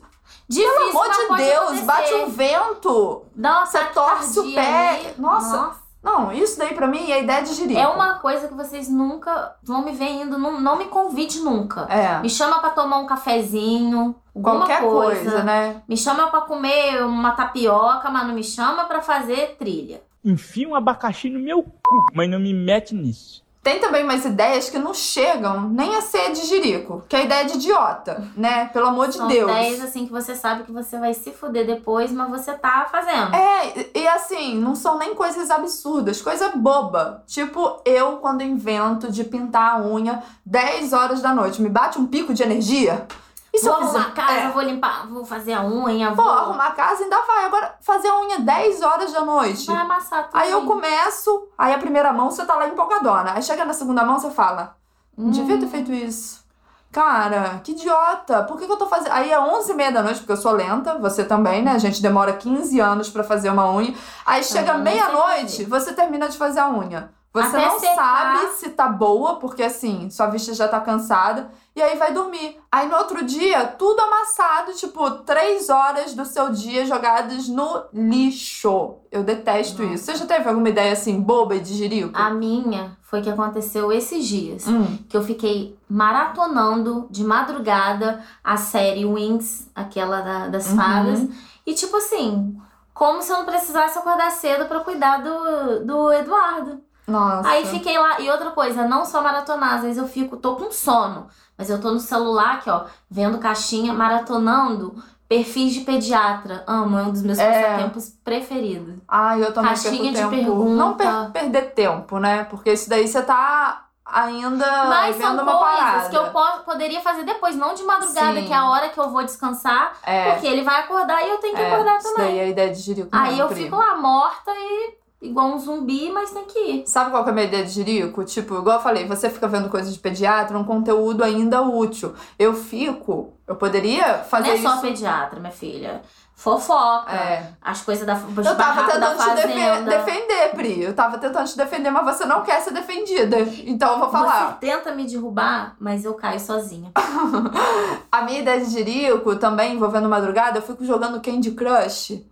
[0.48, 1.86] Difícil, Pelo amor de Deus, acontecer.
[1.86, 3.24] bate um vento.
[3.36, 4.90] Dá uma Você torce o pé.
[4.90, 5.14] ali.
[5.18, 5.72] Nossa.
[6.02, 7.78] Não, isso daí pra mim é ideia de jirico.
[7.80, 10.38] É uma coisa que vocês nunca vão me ver indo.
[10.40, 11.82] Não, não me convide nunca.
[11.90, 12.20] É.
[12.22, 14.16] Me chama pra tomar um cafezinho.
[14.42, 15.44] Qualquer coisa.
[15.44, 15.82] né?
[15.88, 20.02] Me chama pra comer uma tapioca, mas não me chama pra fazer trilha.
[20.24, 23.48] Enfia um abacaxi no meu cu, mas não me mete nisso.
[23.62, 27.24] Tem também umas ideias que não chegam nem a ser de jirico, que é a
[27.24, 28.70] ideia de idiota, né?
[28.72, 29.52] Pelo amor de São Deus.
[29.52, 33.36] ideias assim que você sabe que você vai se fuder depois, mas você tá fazendo.
[33.36, 37.22] É, e- e assim, não são nem coisas absurdas, coisa boba.
[37.28, 42.06] Tipo, eu quando invento de pintar a unha 10 horas da noite, me bate um
[42.08, 43.06] pico de energia?
[43.54, 44.50] E se vou eu arrumar a casa, É.
[44.50, 46.32] vou limpar, vou fazer a unha, Pô, vou.
[46.32, 47.46] arrumar a casa ainda vai.
[47.46, 49.66] Agora, fazer a unha 10 horas da noite.
[49.66, 50.38] Vai amassar tudo.
[50.40, 53.34] Aí eu começo, aí a primeira mão você tá lá empolgadona.
[53.34, 54.76] Aí chega na segunda mão você fala,
[55.18, 55.60] não devia Hum.
[55.60, 56.48] ter feito isso.
[56.92, 58.44] Cara, que idiota.
[58.44, 59.12] Por que, que eu tô fazendo?
[59.14, 61.74] Aí é 11 e meia da noite, porque eu sou lenta, você também, né?
[61.74, 63.94] A gente demora 15 anos pra fazer uma unha.
[64.26, 67.12] Aí chega meia-noite, você termina de fazer a unha.
[67.32, 67.96] Você Até não secar.
[67.96, 71.52] sabe se tá boa, porque assim, sua vista já tá cansada.
[71.76, 72.58] E aí vai dormir.
[72.72, 78.96] Aí no outro dia, tudo amassado, tipo, três horas do seu dia jogadas no lixo.
[79.12, 79.94] Eu detesto Nossa.
[79.94, 80.06] isso.
[80.06, 82.12] Você já teve alguma ideia assim, boba e de jirico?
[82.18, 84.68] A minha foi que aconteceu esses dias.
[84.68, 84.98] Hum.
[85.08, 90.76] Que eu fiquei maratonando de madrugada a série Wings, aquela da- das Uhum.
[90.78, 91.28] fadas.
[91.66, 92.58] E tipo assim,
[92.94, 96.82] como se eu não precisasse acordar cedo pra cuidar do, do Eduardo.
[97.10, 97.50] Nossa.
[97.50, 98.20] Aí fiquei lá.
[98.20, 101.82] E outra coisa, não só maratonar, às vezes eu fico, tô com sono, mas eu
[101.82, 104.96] tô no celular aqui, ó, vendo caixinha, maratonando
[105.28, 106.64] perfis de pediatra.
[106.68, 107.52] Amo, é um dos meus É.
[107.64, 108.96] passatempos preferidos.
[109.08, 110.30] Ai, eu também Caixinha perco de tempo.
[110.32, 110.76] pergunta.
[110.76, 112.46] Não per- perder tempo, né?
[112.46, 116.10] Porque isso daí você tá ainda Mas são vendo uma coisas parada.
[116.10, 118.48] que eu po- poderia fazer depois, não de madrugada, Sim.
[118.48, 121.38] que é a hora que eu vou descansar, É, porque ele vai acordar e eu
[121.38, 122.26] tenho que é, acordar isso também.
[122.28, 123.10] daí é a ideia de jirico.
[123.12, 123.64] Aí eu primo.
[123.66, 126.84] fico lá morta e igual um zumbi, mas tem que ir.
[126.88, 128.24] Sabe qual que é a minha ideia de jirico?
[128.24, 132.14] Tipo, igual eu falei, você fica vendo coisas de pediatra, um conteúdo ainda útil.
[132.38, 134.64] Eu fico, eu poderia fazer não é isso.
[134.70, 136.02] só pediatra, minha filha.
[136.34, 137.12] Fofoca.
[137.12, 137.52] É.
[137.62, 140.82] As coisas da Eu tava tentando te defe- defender, Pri.
[140.84, 143.40] Eu tava tentando te defender, mas você não quer ser defendida.
[143.66, 144.52] Então eu vou falar.
[144.54, 146.94] Você tenta me derrubar, mas eu caio sozinha.
[148.10, 152.26] A minha ideia de jirico, também envolvendo madrugada, eu fico jogando Candy Crush.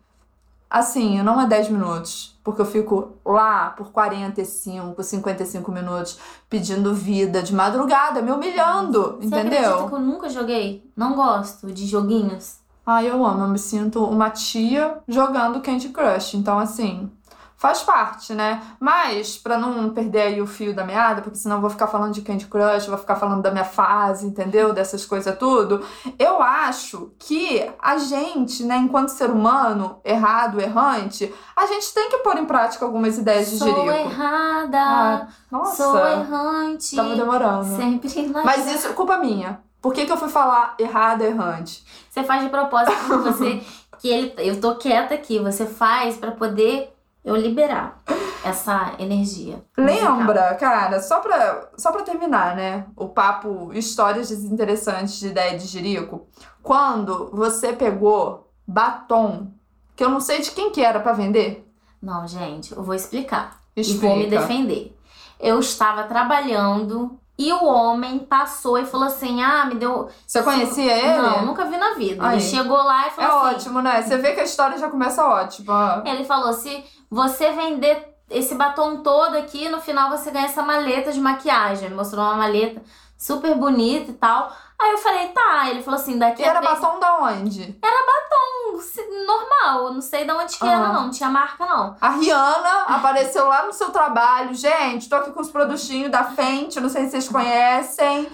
[0.69, 2.36] Assim, não é 10 minutos.
[2.47, 6.17] Porque eu fico lá por 45, 55 minutos
[6.49, 9.89] pedindo vida de madrugada, me humilhando, Você entendeu?
[9.89, 10.89] que eu nunca joguei?
[10.95, 12.59] Não gosto de joguinhos.
[12.85, 16.35] Ai, eu amo, eu me sinto uma tia jogando Candy Crush.
[16.35, 17.11] Então, assim,
[17.57, 18.61] faz parte, né?
[18.79, 22.13] Mas, pra não perder aí o fio da meada, porque senão eu vou ficar falando
[22.13, 24.71] de Candy Crush, vou ficar falando da minha fase, entendeu?
[24.73, 25.83] Dessas coisas tudo.
[26.19, 32.19] Eu acho que a gente, né, enquanto ser humano, errado, errante, a gente tem que
[32.19, 33.89] pôr em prática algumas ideias de Sou jirico.
[33.89, 36.95] errada, Ah, Nossa, sou errante.
[36.95, 37.75] tava demorando.
[37.75, 39.59] Sempre Mas isso é culpa minha.
[39.81, 41.83] Por que, que eu fui falar errado, errante?
[42.09, 43.63] Você faz de propósito com você
[43.99, 46.93] que ele eu tô quieta aqui, você faz pra poder
[47.27, 47.99] eu liberar
[48.43, 49.61] essa energia.
[49.77, 52.85] Lembra, cara, só pra, só pra terminar, né?
[52.95, 56.25] O papo Histórias Desinteressantes de Ideia de Jirico.
[56.63, 59.51] Quando você pegou batom,
[59.95, 61.69] que eu não sei de quem que era pra vender,
[62.01, 63.59] Não, gente, eu vou explicar.
[63.75, 64.05] explica.
[64.05, 64.97] E vou me defender.
[65.39, 70.09] Eu estava trabalhando e o homem passou e falou assim: Ah, me deu.
[70.25, 71.21] Você conhecia ele?
[71.21, 72.25] Não, nunca vi na vida.
[72.25, 72.37] Aí.
[72.37, 74.01] Ele chegou lá e É falou assim: ótimo, né?
[74.01, 76.01] Você vê que a história já começa ótima.
[76.05, 81.11] Ele falou: se você vender esse batom todo aqui, no final você ganha essa maleta
[81.11, 81.85] de maquiagem.
[81.85, 82.81] Ele mostrou uma maleta
[83.17, 84.51] super bonita e tal.
[84.79, 85.69] Aí eu falei, tá.
[85.69, 86.79] Ele falou assim, daqui E era três...
[86.79, 87.79] batom da onde?
[87.81, 89.93] batom se- normal.
[89.93, 90.93] Não sei de onde que era, Aham.
[90.93, 91.03] não.
[91.05, 91.95] Não tinha marca, não.
[91.99, 94.53] A Rihanna apareceu lá no seu trabalho.
[94.53, 98.23] Gente, tô aqui com os produtinhos da Fenty, não sei se vocês conhecem.
[98.23, 98.29] E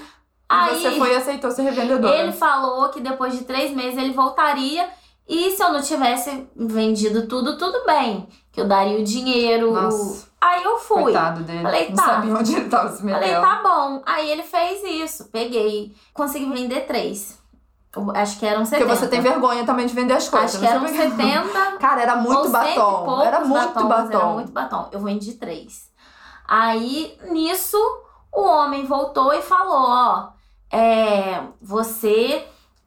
[0.49, 2.15] Aí você foi e aceitou ser revendedora.
[2.15, 4.87] ele falou que depois de três meses ele voltaria
[5.27, 8.27] E se eu não tivesse vendido tudo, tudo bem.
[8.51, 9.71] Que eu daria o dinheiro.
[9.71, 10.27] Nossa.
[10.39, 11.03] Aí eu fui.
[11.03, 11.61] Coitado dele.
[11.61, 12.05] Falei, não tá.
[12.05, 13.25] sabia onde ele tava se metendo.
[13.25, 14.01] Falei, tá bom.
[14.05, 15.29] Aí ele fez isso.
[15.31, 15.95] Peguei.
[16.13, 17.41] Consegui vender três.
[18.15, 18.85] Acho que eram 70.
[18.85, 20.55] Porque você tem vergonha também de vender as coisas.
[20.55, 21.23] Acho que não eram sei por quê.
[21.23, 23.21] 70 Cara, era muito batom.
[23.21, 24.17] Era muito batons, batom.
[24.17, 24.89] Era muito batom.
[24.91, 25.91] Eu vendi três.
[26.47, 27.77] Aí, nisso,
[28.31, 30.29] o homem voltou e falou, ó,
[30.71, 32.45] é, você,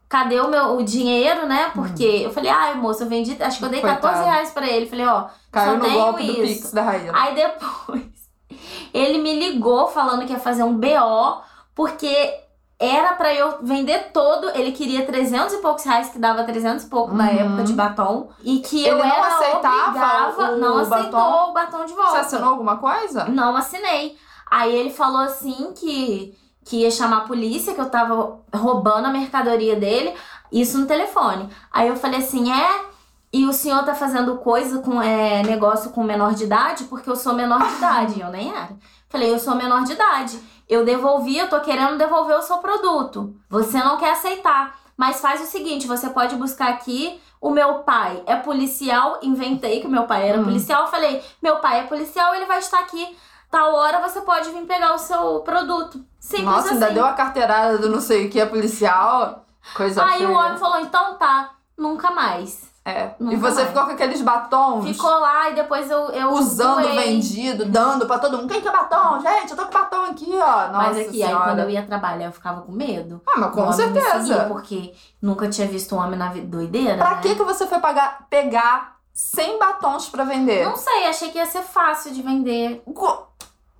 [0.09, 1.71] cadê o meu o dinheiro, né?
[1.75, 4.01] Porque eu falei, ai, moço, eu vendi, acho que eu dei Coitado.
[4.03, 4.87] 14 reais pra ele.
[4.87, 6.43] Falei, ó, Caiu só no tenho golpe do isso.
[6.63, 7.13] Pix da Raíla.
[7.17, 8.03] Aí depois,
[8.95, 11.43] ele me ligou falando que ia fazer um BO,
[11.75, 12.35] porque
[12.79, 14.51] era pra eu vender todo.
[14.51, 17.39] Ele queria 300 e poucos reais, que dava 300 e pouco na Uhum.
[17.39, 18.29] época de batom.
[18.43, 21.51] E que Ele eu não era aceitava obrigava, o não aceitou batom?
[21.51, 22.21] o batom de Você volta.
[22.21, 23.25] assinou alguma coisa?
[23.25, 24.17] Não assinei.
[24.51, 26.37] Aí ele falou assim que,
[26.67, 30.13] que ia chamar a polícia, que eu tava roubando a mercadoria dele,
[30.51, 31.49] isso no telefone.
[31.73, 32.85] Aí eu falei assim, é,
[33.33, 37.15] e o senhor tá fazendo coisa com é, negócio com menor de idade, porque eu
[37.15, 38.71] sou menor de idade, eu nem era.
[39.09, 40.41] Falei, eu sou menor de idade.
[40.69, 43.33] Eu devolvi, eu tô querendo devolver o seu produto.
[43.49, 44.77] Você não quer aceitar.
[44.97, 47.21] Mas faz o seguinte, você pode buscar aqui.
[47.41, 50.45] O meu pai é policial, inventei que o meu pai era Hum.
[50.45, 50.89] policial.
[50.91, 53.17] Falei, meu pai é policial, ele vai estar aqui.
[53.51, 56.05] Tal hora você pode vir pegar o seu produto.
[56.19, 56.75] Simples Nossa, assim.
[56.75, 59.45] ainda deu a carteirada do não sei o que, é policial.
[59.75, 60.29] Coisa Aí feia.
[60.29, 62.67] o homem falou, então tá, nunca mais.
[62.85, 63.15] É.
[63.19, 63.69] Nunca E você mais.
[63.69, 66.97] ficou com aqueles batons Ficou lá e depois eu, eu usando, doei.
[66.97, 68.49] vendido, dando pra todo mundo.
[68.53, 69.19] Quem quer batom?
[69.21, 70.69] Gente, eu tô com batom aqui, ó.
[70.69, 71.45] Nossa Mas aqui, aí senhora.
[71.45, 73.21] quando eu ia trabalhar, eu ficava com medo.
[73.27, 74.45] Ah, mas com me seguia, certeza.
[74.45, 77.21] porque nunca tinha visto um homem na vida doideira, Pra né?
[77.23, 80.65] que que você foi pagar, pegar 100 batons pra vender?
[80.65, 82.85] Não sei, achei que ia ser fácil de vender.
[82.95, 83.27] Co-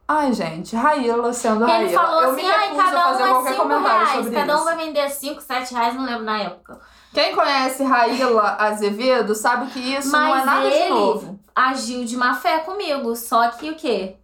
[0.09, 2.01] Ai, gente, Raíla sendo Ele Raíla.
[2.01, 4.29] falou eu assim, me ai, cada um é qualquer 5 comentário reais.
[4.35, 4.65] Cada um isso.
[4.65, 6.81] vai vender 5, 7 reais, não lembro na época.
[7.13, 11.41] Quem conhece Raíla Azevedo sabe que isso não é Mas nada de ele- novo.
[11.55, 14.17] Agiu de má fé comigo, só que o quê?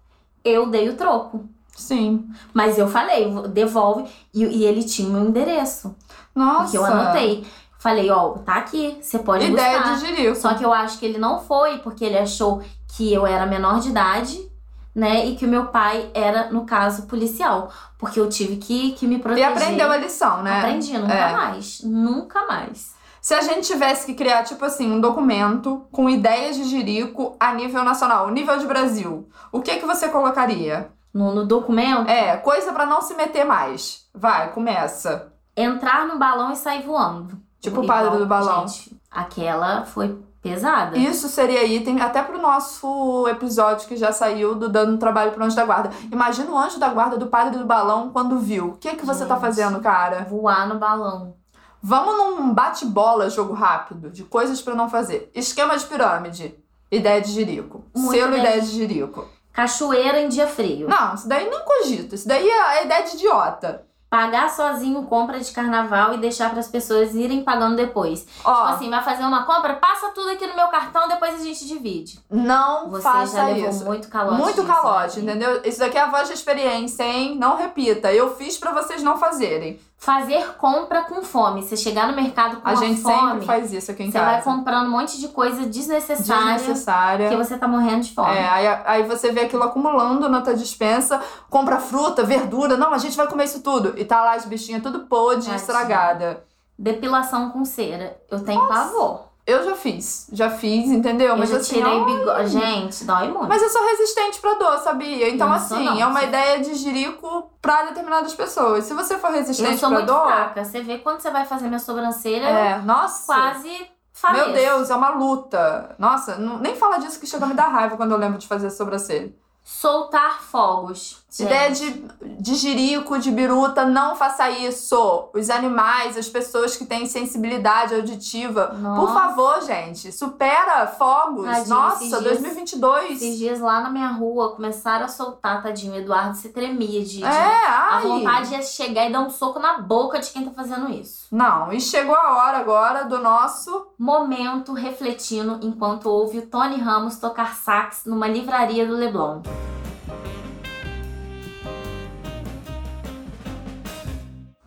[0.44, 1.48] Eu dei o troco.
[1.74, 2.28] Sim.
[2.52, 4.04] Mas eu falei, devolve.
[4.34, 5.96] E, e ele tinha o meu endereço.
[6.34, 6.64] Nossa.
[6.64, 7.46] Porque eu anotei.
[7.78, 9.94] Falei, ó, tá aqui, você pode Ideia buscar.
[9.96, 10.36] de jirico.
[10.36, 12.62] Só que eu acho que ele não foi, porque ele achou
[12.94, 14.51] que eu era menor de idade,
[14.94, 15.26] né?
[15.26, 17.70] E que o meu pai era, no caso, policial.
[17.98, 19.48] Porque eu tive que, que me E proteger.
[19.48, 20.58] aprendeu a lição, né?
[20.58, 21.32] Aprendi, nunca É.
[21.32, 21.80] mais.
[21.82, 22.92] Nunca mais.
[23.20, 27.54] Se a gente tivesse que criar, tipo assim, um documento com ideias de jirico a
[27.54, 30.90] nível nacional, nível de Brasil, o que que você colocaria?
[31.14, 34.06] No, no documento, É, coisa pra não se meter mais.
[34.14, 35.28] Vai, começa.
[35.56, 37.38] entrar no balão e sair voando.
[37.60, 38.66] Tipo o padre do balão.
[38.66, 40.98] Gente, aquela foi pesada.
[40.98, 45.54] Isso seria item até pro nosso episódio que já saiu do Dando Trabalho pro Anjo
[45.56, 45.90] da Guarda.
[46.10, 48.68] Imagina o anjo da guarda do padre do balão quando viu.
[48.70, 49.40] O que que você tá Gente.
[49.44, 50.26] fazendo, cara?
[50.28, 51.36] Voar no balão.
[51.80, 55.30] Vamos num bate-bola jogo rápido de coisas pra não fazer.
[55.34, 56.54] Esquema de pirâmide.
[56.90, 57.84] Ideia de jirico.
[57.94, 59.26] Selo ideia ideia de- jirico.
[59.52, 60.88] Cachoeira em dia frio.
[60.88, 62.14] Não, isso daí nem cogito.
[62.14, 63.84] Isso daí é ideia de idiota.
[64.12, 68.26] Pagar sozinho compra de carnaval e deixar para as pessoas irem pagando depois.
[68.44, 71.42] Ó, Tipo assim, vai fazer uma compra, passa tudo aqui no meu cartão, depois a
[71.42, 72.20] gente divide.
[72.30, 73.84] não Você faça já levou isso.
[73.86, 74.36] muito calote.
[74.38, 75.62] Muito calote, entendeu?
[75.64, 77.36] Isso daqui é a voz de experiência, hein?
[77.38, 78.12] Não repita.
[78.12, 79.80] Eu fiz pra vocês não fazerem.
[80.02, 81.62] Fazer compra com fome.
[81.62, 84.34] Você chegar no mercado com A gente fome, sempre faz isso aqui em você vai
[84.38, 84.44] casa.
[84.44, 87.28] comprando um monte de coisa desnecessária, Desnecessária.
[87.28, 88.36] porque você tá morrendo de fome.
[88.36, 92.98] É, aí, aí você vê aquilo acumulando na tua dispensa, compra fruta, verdura, não, a
[92.98, 93.94] gente vai comer isso tudo.
[93.96, 96.42] E tá lá as bichinhas tudo podre, estragada.
[96.76, 98.20] Depilação com cera.
[98.28, 99.31] Eu tenho pavor.
[99.44, 101.30] Eu já fiz, já fiz, entendeu?
[101.30, 102.48] Eu Mas já assim, tirei ó, bigode.
[102.50, 103.48] Gente, dói muito.
[103.48, 105.28] Mas eu sou resistente pra dor, sabia?
[105.28, 106.00] Então, Eu não assim, não.
[106.00, 108.84] é uma ideia de jirico pra determinadas pessoas.
[108.84, 110.26] Se você for eu resistente sou pra muito dor.
[110.26, 110.64] fraca.
[110.64, 113.26] Você vê quando você vai fazer minha sobrancelha, eu É, nossa.
[113.26, 114.44] quase faleço.
[114.44, 115.96] Meu Deus, é uma luta.
[115.98, 118.46] Nossa, não- nem fala disso que chega a me dar raiva quando eu lembro de
[118.46, 119.34] fazer sobrancelha.
[119.64, 121.22] Soltar fogos.
[121.38, 125.30] Ideia Gente, de, de jirico, de biruta, não faça isso.
[125.32, 128.66] Os animais, as pessoas que têm sensibilidade auditiva.
[128.66, 129.14] Por Nossa.
[129.14, 131.44] favor, gente, supera fogos.
[131.46, 133.10] Tadinho, esses Nossa, dias- 2022.
[133.22, 135.94] Esses dias lá na minha rua começaram a soltar, tadinho.
[135.94, 137.18] O Eduardo se tremia de.
[137.18, 137.28] de- É,
[137.66, 138.02] A ai.
[138.02, 141.26] vontade é chegar e dar um soco na boca de quem tá fazendo isso.
[141.32, 143.86] Não, e chegou a hora agora do nosso.
[143.98, 149.40] Momento refletindo enquanto ouve o Tony Ramos tocar sax numa livraria do Leblon.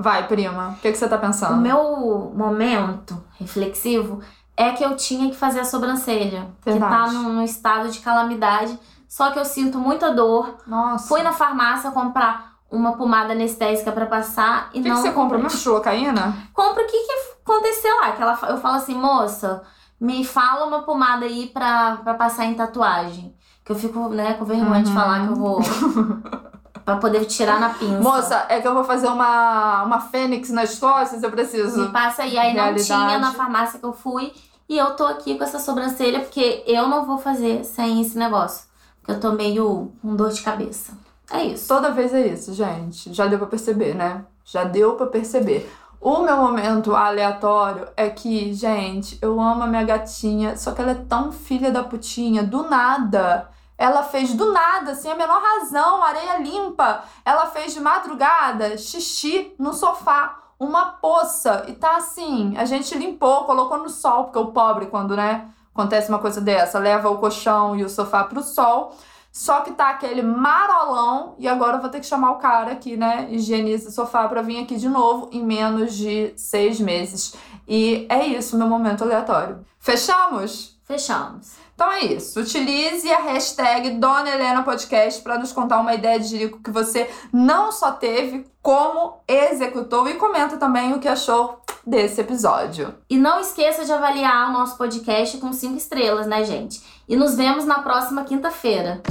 [0.05, 1.55] Vai, prima, o que, que você tá O pensando?
[1.59, 4.19] meu momento reflexivo
[4.55, 6.47] é que eu tinha que fazer a sobrancelha.
[6.61, 7.13] Que tá Verdade.
[7.15, 8.77] num, estado de calamidade.
[9.09, 10.57] Só que eu sinto muita dor.
[10.67, 11.07] Nossa.
[11.07, 14.97] Fui na farmácia comprar uma pomada anestésica pra passar e O que, que não.
[15.01, 15.57] você compra mesmo?
[15.57, 16.35] Xilocaína?
[16.53, 17.11] Compra o que que
[17.43, 18.11] aconteceu lá.
[18.11, 19.63] Que ela, eu falo assim, moça,
[19.99, 23.35] me fala uma pomada aí pra, pra passar em tatuagem.
[23.65, 24.95] Que eu fico, né, com vergonha de Uhum.
[24.95, 25.59] falar que eu vou.
[26.85, 27.99] Pra poder tirar na pinça.
[27.99, 31.89] Moça, é que eu vou fazer uma, uma fênix nas costas, eu Me preciso.
[31.91, 32.37] passa aí.
[32.37, 32.85] Aí não Realidade.
[32.85, 34.31] tinha na farmácia que eu fui.
[34.69, 38.65] E eu tô aqui com essa sobrancelha porque eu não vou fazer sem esse negócio.
[39.01, 40.93] Porque eu tô meio com dor de cabeça.
[41.31, 41.67] É isso.
[41.67, 43.11] Toda vez é isso, gente.
[43.13, 44.23] Já deu pra perceber, né?
[44.43, 45.71] Já deu pra perceber.
[45.99, 50.91] O meu momento aleatório é que, gente, eu amo a minha gatinha, só que ela
[50.91, 53.49] é tão filha da putinha, do nada.
[53.77, 57.03] Ela fez do nada, sem a menor razão, areia limpa.
[57.25, 61.65] Ela fez de madrugada xixi no sofá, uma poça.
[61.67, 66.09] E tá assim, a gente limpou, colocou no sol, porque o pobre, quando, né, acontece
[66.09, 68.95] uma coisa dessa, leva o colchão e o sofá pro sol.
[69.35, 72.95] Só que tá aquele marolão e agora eu vou ter que chamar o cara aqui,
[72.95, 73.27] né?
[73.29, 77.35] Higieniza o sofá pra vir aqui de novo em menos de seis meses.
[77.67, 79.59] E é isso, meu momento aleatório.
[79.77, 80.79] Fechamos?
[80.85, 81.64] Fechamos.
[81.75, 82.39] Então é isso.
[82.39, 87.09] Utilize a hashtag Dona Helena Podcast para nos contar uma ideia de jirico que você
[87.33, 90.07] não só teve, como executou.
[90.07, 92.95] E comenta também o que achou desse episódio.
[93.09, 96.81] E não esqueça de avaliar o nosso podcast com cinco estrelas, né, gente?
[97.07, 99.03] E nos vemos na próxima quinta-feira.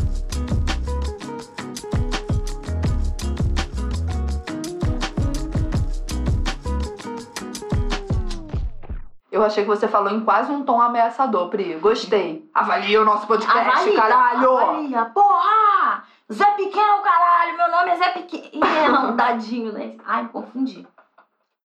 [9.35, 11.75] Eu achei que você falou em quase um tom ameaçador, Pri.
[11.81, 12.49] Gostei.
[12.55, 14.57] Avalie o nosso podcast, Avalia, caralho!
[14.57, 16.05] Avalia, porra!
[16.33, 17.57] Zé Pequeno, caralho!
[17.57, 18.61] Meu nome é Zé Pequeno.
[19.18, 19.97] Dadinho, né?
[20.07, 20.87] Ai, me confundi.